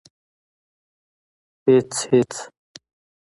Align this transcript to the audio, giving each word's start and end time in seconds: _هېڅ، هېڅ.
_هېڅ، 1.65 1.91
هېڅ. 2.09 2.31